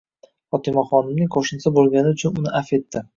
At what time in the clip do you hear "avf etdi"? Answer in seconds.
2.61-3.03